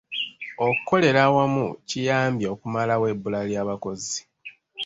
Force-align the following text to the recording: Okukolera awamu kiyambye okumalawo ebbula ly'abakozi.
Okukolera 0.67 1.19
awamu 1.27 1.63
kiyambye 1.87 2.47
okumalawo 2.53 3.05
ebbula 3.13 3.39
ly'abakozi. 3.49 4.19